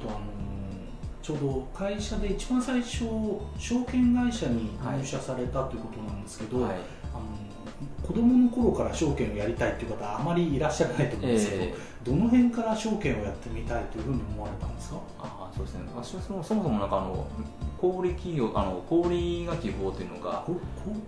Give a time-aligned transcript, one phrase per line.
[0.00, 0.18] とあの
[1.22, 3.04] ちょうど会社で一番最初
[3.58, 7.24] 証券会社に入社されたということなんですけど、はい、あの
[8.06, 11.74] 子供の頃から証券をやりたいという方はあまりいらっしゃらないと思うんですけど、えー、
[12.04, 14.96] どの辺から証券をやってみたいというふうに思われたんですか？
[15.18, 15.82] あそうですね。
[15.94, 17.26] 私はそもそもなんかあの
[17.80, 20.44] 小売企業あの小売が希望というのが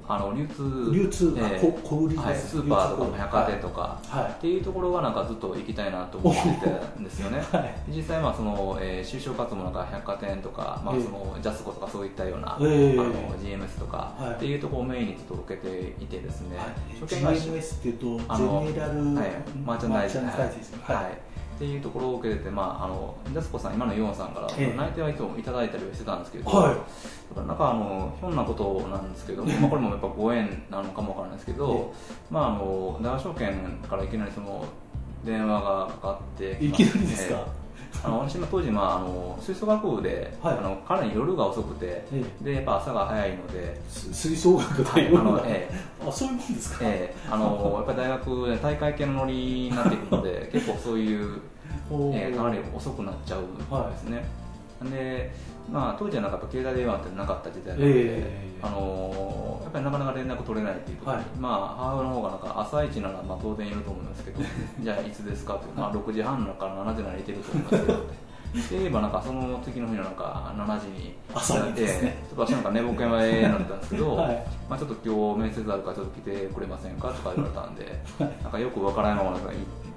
[0.09, 19.30] あの流通流通、えー、小売はい、スーパーとか百貨店とか、はい、っていうところがなんかずっと行きたいなと思ってたんですよね、 はい、実際まあその、えー、就職活動なんか百貨店とか、まあ、そのジャスコとかそういったような、えー、あの GMS とか、はい、っていうところをメインにちょっと受けていてですね、はい、証券会社 GMS っていうとあのジェネラル、はい、
[19.64, 20.18] マーチャンダイズ。
[20.18, 31.94] はいっていうところを受けてて、まあ、あのジャスコさん、今のヨンさんから、ええ、内定はいつもいただいたりはしてたんですけど、はい、なんかあのひょんなことなんですけど、まあ、これもやっぱご縁なのかもわからないですけど、
[32.33, 34.64] まあ、あの大和証券からいきなりその
[35.25, 37.47] 電話がかかっていきなりですか、
[38.05, 45.39] あの私も当時、まあ、あの吹奏楽部で、はい、あのかなり夜が遅くて、ええ、でやっぱ朝が早いので吹奏楽で夜が、は。
[45.39, 51.41] い、あのええ、あそういうもんですか、ええ、あのやっぱり大学で大会系のノリになっていくので 結構そういう
[52.14, 53.62] えー、かなり遅くなっちゃうんで
[53.98, 54.25] すね、はい、
[54.91, 55.33] で
[55.70, 64.41] まあ、当時はなんか携帯電話ってなかった時代なので、えー、あのー、やっぱりなかなか連絡取れないっていうとこはい、まあ、母親の方がなんか朝一ならまあ当然いると思いますけど
[64.80, 67.98] じゃあいつですかって、まあ、6時半から7時ならいてると思いますけど
[68.53, 78.03] で言えばなんかその次の日のなんか7時に朝にです、ね、ちょっと私なんか寝ぼけ前になったんですけど、 はい、まあちょっと今日面接あるからちょっと来てくれませんかとか言われたんで、
[78.42, 79.42] なんかよくわからないまま行っ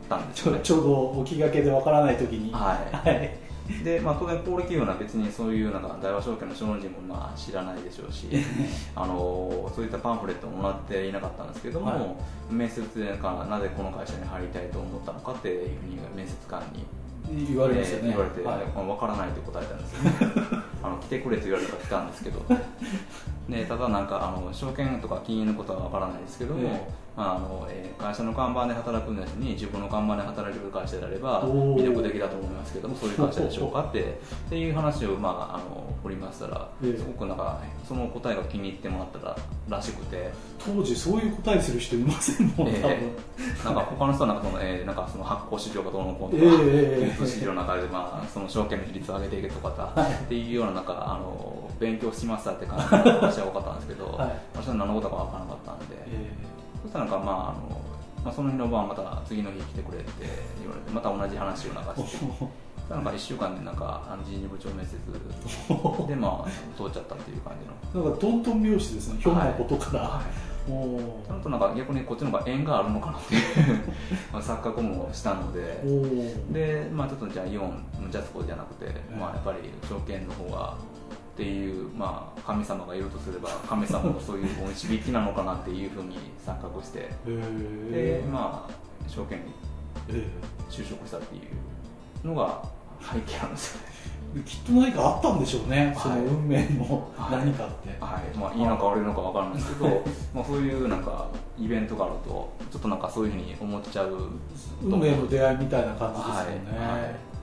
[0.09, 0.83] たんですよ、ね、ちょう
[1.17, 2.53] ど起きがけでわからない時に。
[2.53, 3.44] はい、はい
[3.83, 8.27] でまあ、当然、小売企業は別にそういうなんか大和証券の証人もまあ知らないでしょうし
[8.95, 11.97] あのそういったパンフレットももらっていなかったんですけども、は
[12.52, 16.85] い、面接でかなぜこの会社に入りたいと思ったのかっていうふうに面接官に
[17.47, 22.39] 言われましたね、言われて、はい、分からないと答えたんですよ、ね、 あの来てくれと言われたから来たんですけど、
[23.50, 26.88] ね、ただなんかあの証券とか金融のことは分からないですけども、
[27.18, 34.06] ああのえー、会社の看板で働くんですに自分の看板で働ける会社であれば魅力的だと思いますけどもそういう会社でしょうかってっ
[34.50, 39.38] ていう話を、まあ、あの掘りましたら、すごくなんかその答えが気に入ってもらったら
[39.70, 40.31] らしくて。
[40.66, 55.86] 当時そういう答えする人いませんもん、えー、なんか他の人はなんかその、えー、なんかその発行市場がどうのこうのとか、えー、市場の中で、まあ、その証券の比率を上げていけとか、はい、っていうようななんかあの勉強しましたって感じの話は多かったんですけど、はい、私は何のことか分からなかったんで。
[56.08, 56.44] えー
[56.85, 57.81] そしたらなんかまああの、
[58.23, 60.12] まあ、その日の晩また次の日来てくれって
[60.59, 62.25] 言われてまた同じ話を流して
[62.90, 64.96] なんか1週間でなんかあの人事部長面接
[66.07, 68.03] でまあ通っちゃったっていう感じの。
[68.03, 73.41] なんかトントン拍子ですねひょんなことから、はい、ちゃんとなんか逆にこっちの方が縁があるのかなっていう
[74.34, 75.81] 錯覚もしたので。
[76.52, 80.78] で、まあ、ちょっとじゃあイオンジャスコじゃなくて、まあ、やっぱり証券の方が
[81.35, 86.16] っていう、まあ、神様がいるとすれば神様のそういうお導きなのかなっていうふうに
[86.46, 87.09] 錯覚して
[87.91, 89.53] でまあ証券に
[90.69, 91.40] 就職したってい
[92.23, 92.63] うのが
[93.01, 93.96] 背景なんですよね。
[94.46, 100.03] きっと何かあったんでしょうね、はい、その運命の何かって、はい、まあ、いいのか悪いのか分からないですけど
[100.35, 104.17] まあそういうなんかイベントがあるとちょっとなんかそういうふうに思っちゃう。
[104.84, 107.02] 運命の出会いみたいな感じですよね、はい。
[107.02, 107.34] はい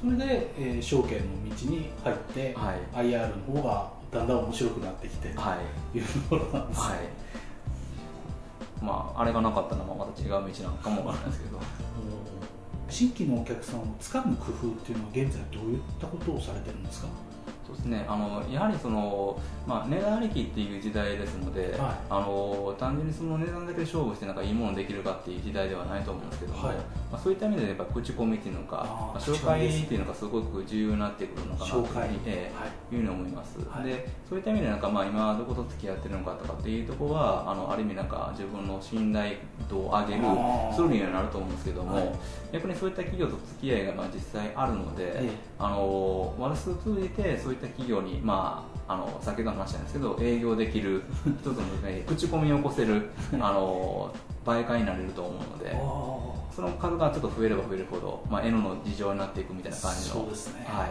[0.00, 1.24] それで、えー、証券の
[1.56, 5.58] 道に入って、はい、IR の方がだんだん面白くなってきては
[5.94, 6.98] い、いうところなんです、はい、
[8.82, 11.60] まああれがなかったのはまた違う道なのかもわからないですけど。
[12.88, 17.08] 新規のお客さんをつかむ工夫っていうのは現在どういったことをされてるんですか？
[17.70, 18.04] そうですね。
[18.08, 26.82] あのやはりその、まあ、値段ありきっていう時代ですので、はい、あの単純にその値段だけで勝負してなんかいいものできるかっていう時代ではないと思うんですけども、はい、ま
[27.12, 32.98] あ、そういった意味でやっぱ口コミっていうのかまあ、紹介っていうのがすごく重要になってくるのかなというふうに、えー、い。
[32.98, 39.36] うふうに思います、でそういった意味でなんか、まあ、今どこと付き合ってるのかとかっていうところはあのある意味なんか自分の信頼
[39.68, 40.20] 度を上げる
[40.74, 40.90] ツー。
[40.90, 42.18] ルにはなると思うんですけども、
[42.52, 53.10] 逆にそういった企業と付き合いがまあ実際あるので、えあの私を通じてそういった企業に、まあ、あの先ほど話したんですけど営業できる一つの、 ね、口コミを起こせる
[53.40, 54.12] あの
[54.44, 55.76] 媒介になれると思うので
[56.54, 60.88] その数がちょっと増えれば増えるほど、まあ、N の事情になっていくみたいな感じのそうですね、はい、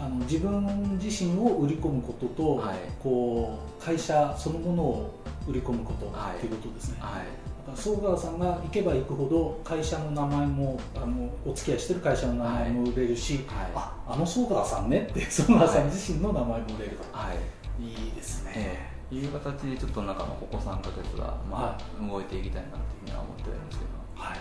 [0.00, 7.26] あの自分自身を売り込むことと、はい、こう会社そのものを売り込むことっていうことですね、はい、はい
[7.76, 23.90] 総川さんが行けば行くほど会社の名前もあのお付き合いしてる会社の名前も売れるし、はい、ああの総川さんねって 総川さん自身の名前も売れると、はい、いいですね、えー、いう形でちょっと中のここ3か月は、まあ、はい、動いていきたいなというふうには思ってるんですけど。
[24.14, 24.38] はい。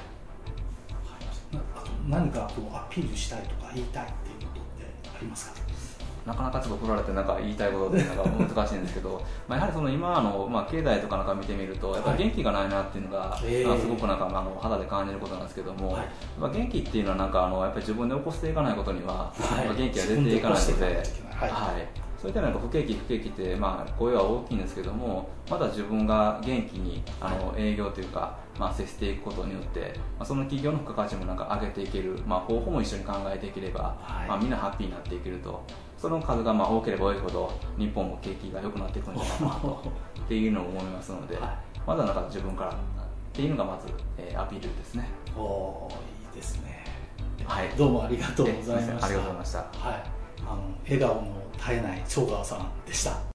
[1.53, 4.83] あと何かこうアピールしたいとか言いたいっていうことって
[5.15, 5.61] ありますか？
[6.27, 16.07] なかなかちょっと振られてなんか言いたいことってなんか難しいんですけどまあやはりその今の、まあ、経済とかなんか見てみるとやっぱり元気がないなっていうのが、はい、すごくなんかあの肌で感じることなんですけども、はい、
[16.37, 20.85] まあ、元気っていうのはなんかあのやっぱり自分で起こしていかないことには、はい、元気が出ていかないので。
[20.85, 35.63] はいそういった意味で不景気不景気って、まあ、声は大きいんですけどもまだ自分が元気にあの営業というか、まあ、接していくことによって、まあ、その企業の付加価値もなんか上げていける、まあ、方法も一緒に考えていければ、はい、まあ、みんなハッピーになっていけると。
[35.97, 39.91] その数がまあ多ければ多いほど日本も景気が良くなっていくんじゃないかなと
[40.25, 42.73] っていうのを思いますので、はい、まだなんか自分からっ
[43.33, 45.09] ていうのがまず、えー、アピールですね。
[45.35, 46.85] おいいですね。
[47.45, 47.69] はい。
[47.75, 49.05] どうもありがとうございました。
[49.07, 49.57] ありがとうございました。
[49.59, 50.16] はい
[50.49, 53.19] あの笑顔の絶えない長川さんでした。